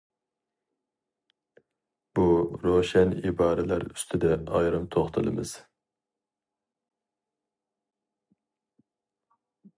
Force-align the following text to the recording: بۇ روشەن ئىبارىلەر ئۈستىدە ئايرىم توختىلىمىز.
بۇ 2.19 2.23
روشەن 2.63 3.13
ئىبارىلەر 3.27 3.85
ئۈستىدە 3.91 4.33
ئايرىم 4.61 4.89
توختىلىمىز. 4.97 5.55